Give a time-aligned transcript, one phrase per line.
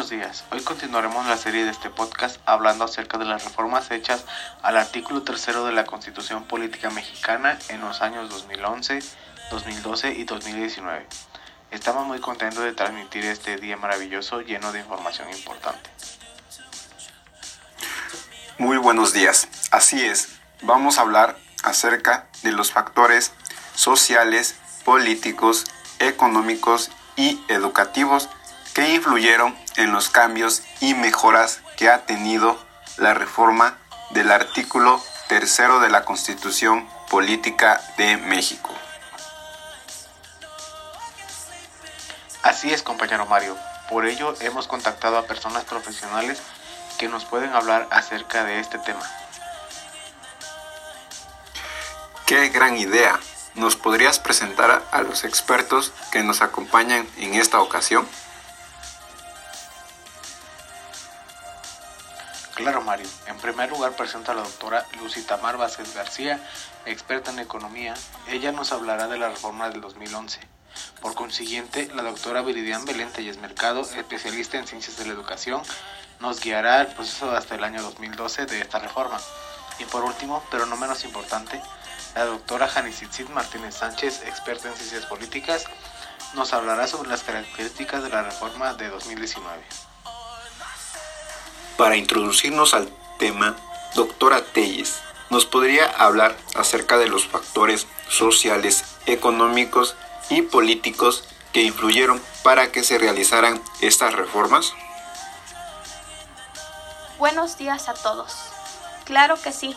[0.00, 4.24] Buenos días, hoy continuaremos la serie de este podcast hablando acerca de las reformas hechas
[4.62, 9.00] al artículo tercero de la Constitución Política Mexicana en los años 2011,
[9.50, 11.06] 2012 y 2019.
[11.70, 15.90] Estamos muy contentos de transmitir este día maravilloso lleno de información importante.
[18.56, 20.30] Muy buenos días, así es,
[20.62, 23.34] vamos a hablar acerca de los factores
[23.74, 25.66] sociales, políticos,
[25.98, 28.30] económicos y educativos
[28.74, 32.58] que influyeron en los cambios y mejoras que ha tenido
[32.96, 33.78] la reforma
[34.10, 38.70] del artículo tercero de la Constitución Política de México.
[42.42, 43.56] Así es, compañero Mario.
[43.88, 46.40] Por ello hemos contactado a personas profesionales
[46.98, 49.02] que nos pueden hablar acerca de este tema.
[52.26, 53.18] ¡Qué gran idea!
[53.54, 58.06] ¿Nos podrías presentar a los expertos que nos acompañan en esta ocasión?
[62.60, 63.06] Claro, Mario.
[63.26, 66.38] En primer lugar presento a la doctora Lucy Tamar Vázquez García,
[66.84, 67.94] experta en economía.
[68.28, 70.40] Ella nos hablará de la reforma del 2011.
[71.00, 75.62] Por consiguiente, la doctora Viridian Belén Telles Mercado, especialista en ciencias de la educación,
[76.20, 79.18] nos guiará el proceso hasta el año 2012 de esta reforma.
[79.78, 81.62] Y por último, pero no menos importante,
[82.14, 85.64] la doctora Janisitzit Martínez Sánchez, experta en ciencias políticas,
[86.34, 89.89] nos hablará sobre las características de la reforma de 2019.
[91.80, 93.56] Para introducirnos al tema,
[93.94, 95.00] doctora Telles,
[95.30, 99.96] ¿nos podría hablar acerca de los factores sociales, económicos
[100.28, 104.74] y políticos que influyeron para que se realizaran estas reformas?
[107.18, 108.36] Buenos días a todos.
[109.04, 109.74] Claro que sí.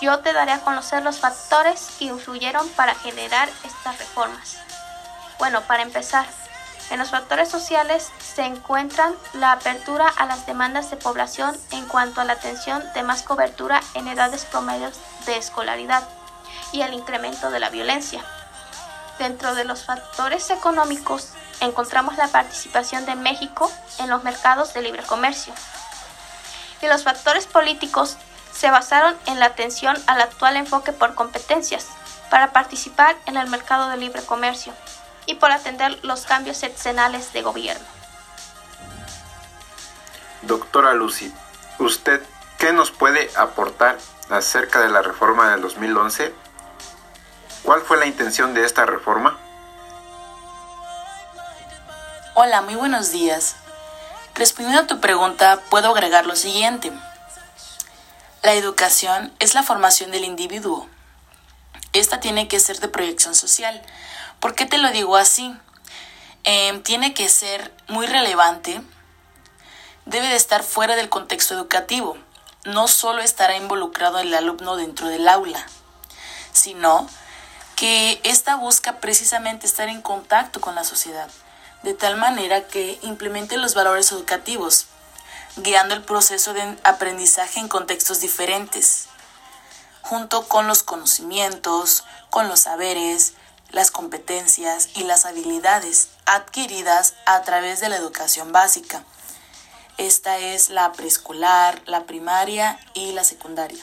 [0.00, 4.56] Yo te daré a conocer los factores que influyeron para generar estas reformas.
[5.38, 6.26] Bueno, para empezar,
[6.92, 12.20] en los factores sociales se encuentran la apertura a las demandas de población en cuanto
[12.20, 16.06] a la atención de más cobertura en edades promedios de escolaridad
[16.70, 18.22] y el incremento de la violencia.
[19.18, 25.02] Dentro de los factores económicos encontramos la participación de México en los mercados de libre
[25.02, 25.54] comercio.
[26.82, 28.18] Y los factores políticos
[28.52, 31.86] se basaron en la atención al actual enfoque por competencias
[32.28, 34.74] para participar en el mercado de libre comercio
[35.26, 37.84] y por atender los cambios seccionales de gobierno.
[40.42, 41.32] Doctora Lucy,
[41.78, 42.22] ¿usted
[42.58, 43.98] qué nos puede aportar
[44.30, 46.32] acerca de la reforma del 2011?
[47.62, 49.38] ¿Cuál fue la intención de esta reforma?
[52.34, 53.56] Hola, muy buenos días.
[54.34, 56.90] Respondiendo a tu pregunta, puedo agregar lo siguiente.
[58.42, 60.88] La educación es la formación del individuo.
[61.92, 63.82] Esta tiene que ser de proyección social,
[64.42, 65.56] ¿Por qué te lo digo así?
[66.42, 68.82] Em, tiene que ser muy relevante,
[70.04, 72.18] debe de estar fuera del contexto educativo,
[72.64, 75.64] no solo estará involucrado el alumno dentro del aula,
[76.52, 77.08] sino
[77.76, 81.28] que ésta busca precisamente estar en contacto con la sociedad,
[81.84, 84.86] de tal manera que implemente los valores educativos,
[85.54, 89.06] guiando el proceso de aprendizaje en contextos diferentes,
[90.02, 93.34] junto con los conocimientos, con los saberes,
[93.70, 99.02] las competencias y las habilidades adquiridas a través de la educación básica.
[99.98, 103.82] Esta es la preescolar, la primaria y la secundaria.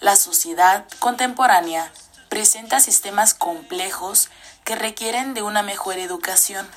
[0.00, 1.92] La sociedad contemporánea
[2.28, 4.30] presenta sistemas complejos
[4.64, 6.68] que requieren de una mejor educación.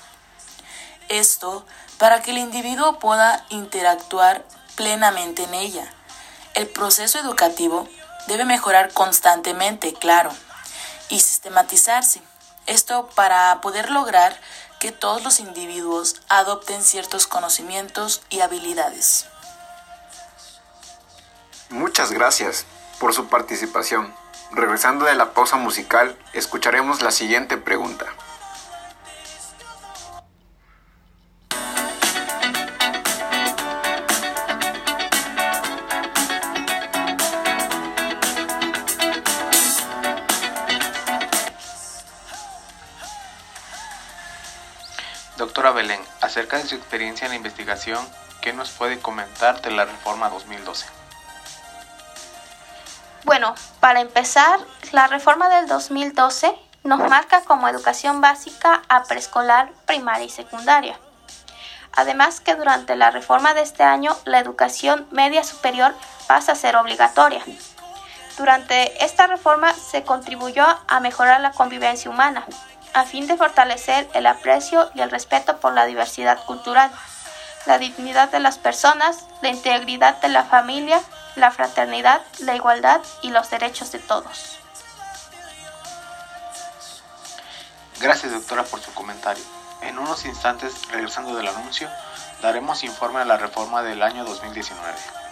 [1.09, 1.65] Esto
[1.97, 4.43] para que el individuo pueda interactuar
[4.75, 5.93] plenamente en ella.
[6.53, 7.87] El proceso educativo
[8.27, 10.31] debe mejorar constantemente, claro,
[11.09, 12.21] y sistematizarse.
[12.65, 14.39] Esto para poder lograr
[14.79, 19.27] que todos los individuos adopten ciertos conocimientos y habilidades.
[21.69, 22.65] Muchas gracias
[22.99, 24.13] por su participación.
[24.51, 28.05] Regresando de la pausa musical, escucharemos la siguiente pregunta.
[45.37, 48.07] Doctora Belén, acerca de su experiencia en la investigación,
[48.41, 50.85] ¿qué nos puede comentar de la reforma 2012?
[53.23, 54.59] Bueno, para empezar,
[54.91, 56.53] la reforma del 2012
[56.83, 60.99] nos marca como educación básica a preescolar, primaria y secundaria.
[61.93, 65.95] Además que durante la reforma de este año la educación media superior
[66.27, 67.43] pasa a ser obligatoria.
[68.37, 72.45] Durante esta reforma se contribuyó a mejorar la convivencia humana,
[72.93, 76.91] a fin de fortalecer el aprecio y el respeto por la diversidad cultural,
[77.65, 81.01] la dignidad de las personas, la integridad de la familia,
[81.35, 84.59] la fraternidad, la igualdad y los derechos de todos.
[87.99, 89.43] Gracias doctora por su comentario.
[89.81, 91.89] En unos instantes, regresando del anuncio,
[92.41, 95.22] daremos informe a la reforma del año 2019.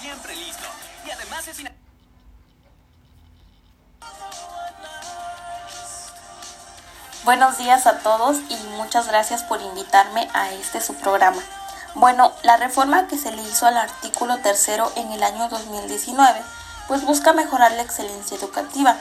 [0.00, 0.64] Siempre listo.
[1.06, 1.58] Y además es.
[7.24, 11.42] Buenos días a todos y muchas gracias por invitarme a este su programa.
[11.94, 16.40] Bueno, la reforma que se le hizo al artículo tercero en el año 2019
[16.86, 18.96] pues busca mejorar la excelencia educativa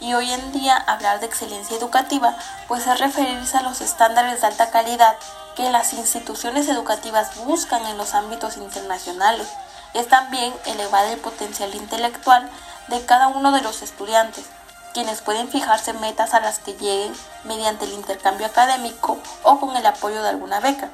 [0.00, 2.36] y hoy en día hablar de excelencia educativa
[2.68, 5.16] pues es referirse a los estándares de alta calidad
[5.56, 9.48] que las instituciones educativas buscan en los ámbitos internacionales.
[9.94, 12.50] Es también elevar el potencial intelectual
[12.88, 14.46] de cada uno de los estudiantes,
[14.92, 17.12] quienes pueden fijarse metas a las que lleguen
[17.44, 20.90] mediante el intercambio académico o con el apoyo de alguna beca.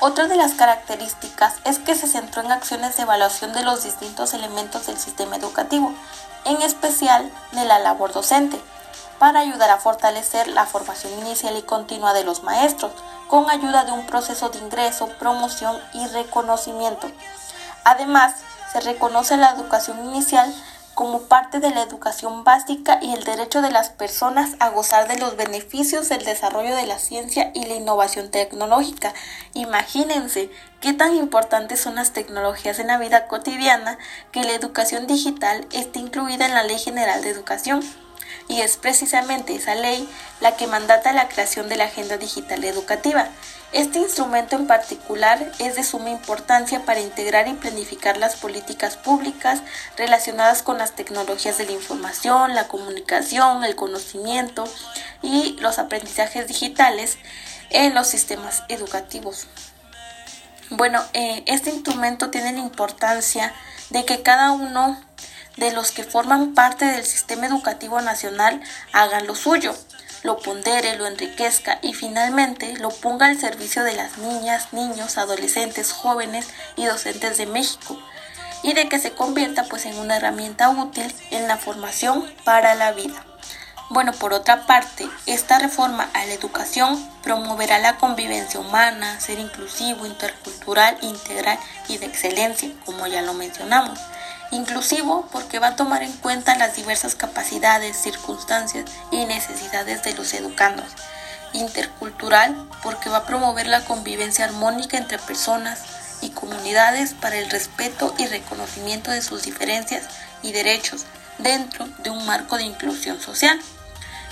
[0.00, 4.32] Otra de las características es que se centró en acciones de evaluación de los distintos
[4.32, 5.92] elementos del sistema educativo,
[6.44, 8.60] en especial de la labor docente,
[9.18, 12.92] para ayudar a fortalecer la formación inicial y continua de los maestros,
[13.26, 17.10] con ayuda de un proceso de ingreso, promoción y reconocimiento.
[17.84, 18.34] Además,
[18.72, 20.52] se reconoce la educación inicial
[20.98, 25.16] como parte de la educación básica y el derecho de las personas a gozar de
[25.16, 29.14] los beneficios del desarrollo de la ciencia y la innovación tecnológica.
[29.54, 33.96] Imagínense qué tan importantes son las tecnologías en la vida cotidiana
[34.32, 37.80] que la educación digital esté incluida en la Ley General de Educación
[38.48, 40.08] y es precisamente esa ley
[40.40, 43.28] la que mandata la creación de la Agenda Digital Educativa.
[43.72, 49.60] Este instrumento en particular es de suma importancia para integrar y planificar las políticas públicas
[49.98, 54.64] relacionadas con las tecnologías de la información, la comunicación, el conocimiento
[55.22, 57.18] y los aprendizajes digitales
[57.68, 59.46] en los sistemas educativos.
[60.70, 63.52] Bueno, eh, este instrumento tiene la importancia
[63.90, 64.98] de que cada uno
[65.58, 68.62] de los que forman parte del sistema educativo nacional
[68.92, 69.74] hagan lo suyo,
[70.22, 75.92] lo pondere, lo enriquezca y finalmente lo ponga al servicio de las niñas, niños, adolescentes,
[75.92, 77.98] jóvenes y docentes de México
[78.62, 82.92] y de que se convierta pues en una herramienta útil en la formación para la
[82.92, 83.24] vida.
[83.90, 90.04] Bueno, por otra parte, esta reforma a la educación promoverá la convivencia humana, ser inclusivo,
[90.04, 93.98] intercultural, integral y de excelencia, como ya lo mencionamos
[94.50, 100.32] inclusivo porque va a tomar en cuenta las diversas capacidades, circunstancias y necesidades de los
[100.34, 100.86] educandos,
[101.52, 105.80] intercultural porque va a promover la convivencia armónica entre personas
[106.20, 110.04] y comunidades para el respeto y reconocimiento de sus diferencias
[110.42, 111.04] y derechos
[111.38, 113.58] dentro de un marco de inclusión social.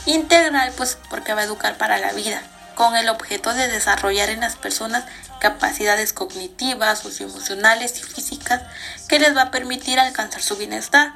[0.07, 2.43] Integral pues porque va a educar para la vida,
[2.77, 5.05] con el objeto de desarrollar en las personas
[5.41, 8.63] capacidades cognitivas, socioemocionales y físicas
[9.09, 11.13] que les va a permitir alcanzar su bienestar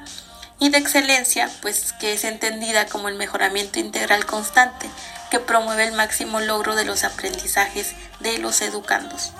[0.59, 4.89] y de excelencia, pues que es entendida como el mejoramiento integral constante
[5.29, 9.31] que promueve el máximo logro de los aprendizajes de los educandos.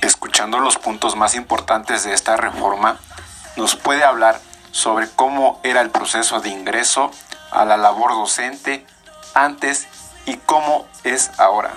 [0.00, 2.98] Escuchando los puntos más importantes de esta reforma,
[3.56, 7.10] nos puede hablar sobre cómo era el proceso de ingreso
[7.50, 8.86] a la labor docente
[9.34, 9.86] antes
[10.26, 11.74] y cómo es ahora.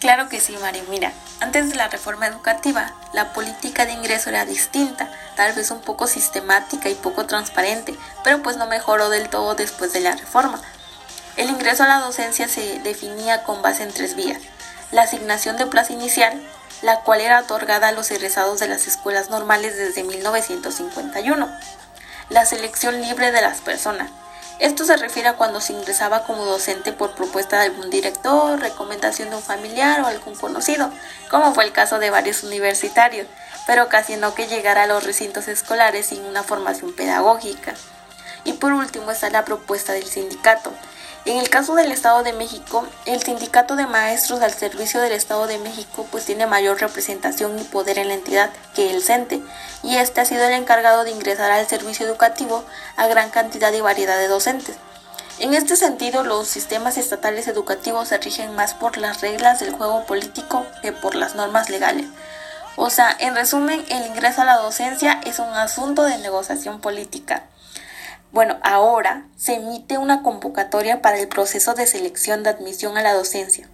[0.00, 0.84] Claro que sí, Mario.
[0.90, 5.80] Mira, antes de la reforma educativa, la política de ingreso era distinta, tal vez un
[5.80, 10.60] poco sistemática y poco transparente, pero pues no mejoró del todo después de la reforma.
[11.36, 14.42] El ingreso a la docencia se definía con base en tres vías.
[14.92, 16.40] La asignación de plaza inicial,
[16.82, 21.48] la cual era otorgada a los egresados de las escuelas normales desde 1951.
[22.28, 24.10] La selección libre de las personas,
[24.60, 29.30] esto se refiere a cuando se ingresaba como docente por propuesta de algún director, recomendación
[29.30, 30.90] de un familiar o algún conocido,
[31.28, 33.26] como fue el caso de varios universitarios,
[33.66, 37.74] pero ocasionó que llegara a los recintos escolares sin una formación pedagógica.
[38.44, 40.72] Y por último está la propuesta del sindicato,
[41.24, 45.46] en el caso del Estado de México, el Sindicato de Maestros al Servicio del Estado
[45.46, 49.42] de México pues tiene mayor representación y poder en la entidad que el CENTE,
[49.82, 52.64] y este ha sido el encargado de ingresar al servicio educativo
[52.96, 54.76] a gran cantidad y variedad de docentes.
[55.38, 60.04] En este sentido, los sistemas estatales educativos se rigen más por las reglas del juego
[60.04, 62.06] político que por las normas legales.
[62.76, 67.44] O sea, en resumen, el ingreso a la docencia es un asunto de negociación política.
[68.34, 73.14] Bueno, ahora se emite una convocatoria para el proceso de selección de admisión a la
[73.14, 73.68] docencia,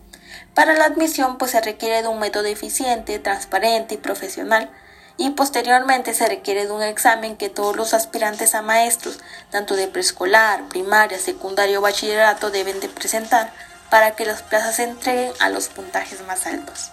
[0.54, 4.70] Para la admisión pues se requiere de un método eficiente, transparente y profesional
[5.16, 9.88] y posteriormente se requiere de un examen que todos los aspirantes a maestros, tanto de
[9.88, 13.54] preescolar, primaria, secundario o bachillerato deben de presentar
[13.88, 16.90] para que las plazas se entreguen a los puntajes más altos.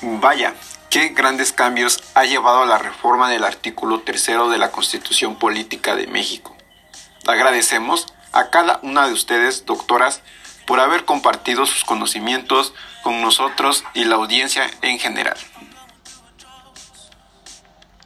[0.00, 0.54] Vaya,
[0.90, 5.96] qué grandes cambios ha llevado a la reforma del artículo tercero de la Constitución Política
[5.96, 6.56] de México.
[7.26, 10.22] Agradecemos a cada una de ustedes, doctoras,
[10.66, 15.36] por haber compartido sus conocimientos con nosotros y la audiencia en general.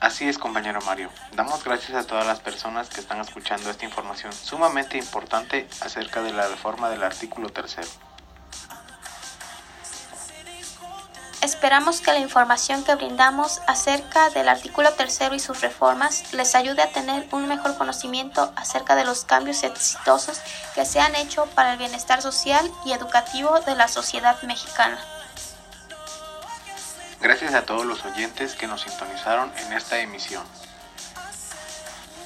[0.01, 1.11] Así es, compañero Mario.
[1.33, 6.33] Damos gracias a todas las personas que están escuchando esta información sumamente importante acerca de
[6.33, 7.89] la reforma del artículo tercero.
[11.43, 16.83] Esperamos que la información que brindamos acerca del artículo tercero y sus reformas les ayude
[16.83, 20.39] a tener un mejor conocimiento acerca de los cambios exitosos
[20.75, 24.99] que se han hecho para el bienestar social y educativo de la sociedad mexicana.
[27.23, 30.43] Gracias a todos los oyentes que nos sintonizaron en esta emisión.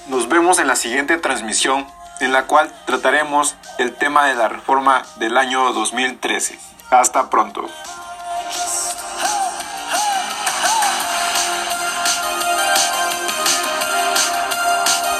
[0.09, 1.87] Nos vemos en la siguiente transmisión
[2.19, 6.59] en la cual trataremos el tema de la reforma del año 2013.
[6.91, 7.69] Hasta pronto.